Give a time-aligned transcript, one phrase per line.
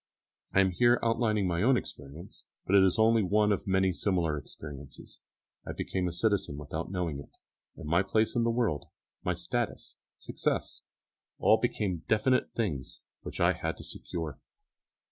[0.55, 4.35] I am here outlining my own experience, but it is only one of many similar
[4.35, 5.19] experiences.
[5.63, 7.37] I became a citizen without knowing it,
[7.75, 8.87] and my place in the world,
[9.23, 10.81] my status, success,
[11.37, 14.39] all became definite things which I had to secure.